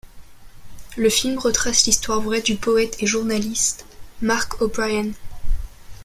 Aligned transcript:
Le 0.97 1.11
film 1.11 1.37
retrace 1.37 1.85
l'histoire 1.85 2.21
vraie 2.21 2.41
du 2.41 2.55
poète 2.55 2.95
et 3.03 3.05
journaliste 3.05 3.85
Mark 4.23 4.59
O'Brien. 4.59 5.11